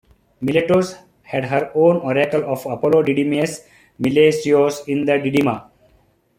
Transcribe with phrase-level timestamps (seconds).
[0.41, 3.61] Miletos had her own oracle of Apollo Didymeus
[4.01, 5.69] Milesios in Didyma.